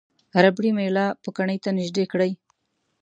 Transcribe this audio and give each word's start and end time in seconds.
ربړي 0.43 0.71
میله 0.77 1.05
پوکڼۍ 1.23 1.57
ته 1.63 1.69
نژدې 1.77 2.05
کړئ. 2.11 2.31